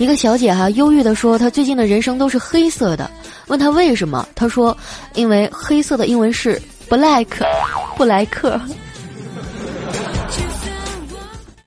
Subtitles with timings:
[0.00, 3.10] 一个小姐哈忧郁的说，她最近的人生都是黑色的。
[3.48, 4.74] 问她为什么，她说
[5.12, 7.26] 因为黑色的英文是 black，
[7.98, 8.58] 布莱克。